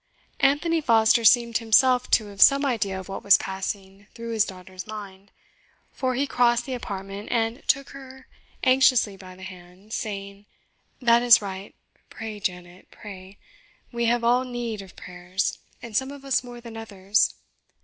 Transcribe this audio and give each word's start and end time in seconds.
Anthony 0.39 0.81
Foster 0.81 1.23
seemed 1.23 1.59
himself 1.59 2.09
to 2.09 2.25
have 2.29 2.41
some 2.41 2.65
idea 2.65 2.99
of 2.99 3.07
what 3.07 3.23
was 3.23 3.37
passing 3.37 4.07
through 4.15 4.31
his 4.31 4.43
daughter's 4.45 4.87
mind, 4.87 5.29
for 5.93 6.15
he 6.15 6.25
crossed 6.25 6.65
the 6.65 6.73
apartment 6.73 7.27
and 7.31 7.61
took 7.67 7.89
her 7.91 8.25
anxiously 8.63 9.15
by 9.15 9.35
the 9.35 9.43
hand, 9.43 9.93
saying, 9.93 10.47
"That 11.03 11.21
is 11.21 11.39
right 11.39 11.75
pray, 12.09 12.39
Janet, 12.39 12.89
pray; 12.89 13.37
we 13.91 14.05
have 14.05 14.23
all 14.23 14.43
need 14.43 14.81
of 14.81 14.95
prayers, 14.95 15.59
and 15.83 15.95
some 15.95 16.09
of 16.09 16.25
us 16.25 16.43
more 16.43 16.59
than 16.61 16.75
others. 16.77 17.35